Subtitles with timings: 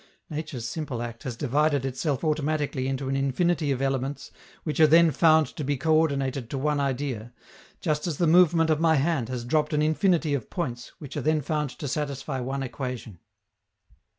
[0.31, 4.31] Nature's simple act has divided itself automatically into an infinity of elements
[4.63, 7.31] which are then found to be coördinated to one idea,
[7.81, 11.21] just as the movement of my hand has dropped an infinity of points which are
[11.21, 13.19] then found to satisfy one equation.